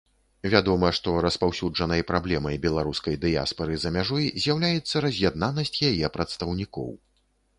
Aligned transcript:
Вядома, 0.51 0.87
што 0.97 1.11
распаўсюджанай 1.25 2.01
праблемай 2.11 2.55
беларускай 2.63 3.19
дыяспары 3.27 3.77
за 3.83 3.93
мяжой 3.97 4.25
з'яўляецца 4.45 4.95
раз'яднанасць 5.07 5.77
яе 5.91 6.05
прадстаўнікоў. 6.19 6.89